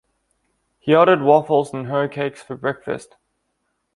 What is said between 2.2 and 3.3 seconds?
for breakfast.